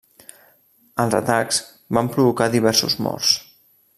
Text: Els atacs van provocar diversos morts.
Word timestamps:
Els 1.03 1.17
atacs 1.19 1.59
van 1.99 2.11
provocar 2.17 2.49
diversos 2.57 2.99
morts. 3.09 3.37